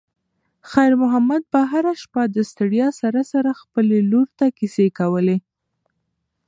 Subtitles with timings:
[0.71, 5.37] خیر محمد به هره شپه د ستړیا سره سره خپلې لور ته کیسې کولې.